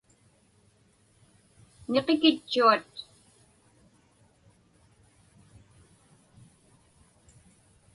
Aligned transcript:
Niqikitchuat. 1.91 2.89